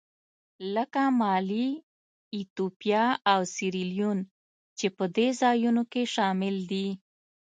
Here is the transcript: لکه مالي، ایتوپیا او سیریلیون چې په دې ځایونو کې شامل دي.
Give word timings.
لکه 0.73 1.03
مالي، 1.19 1.67
ایتوپیا 2.35 3.03
او 3.31 3.39
سیریلیون 3.55 4.19
چې 4.77 4.87
په 4.95 5.03
دې 5.15 5.27
ځایونو 5.41 5.83
کې 5.91 6.03
شامل 6.15 6.55
دي. 6.71 6.87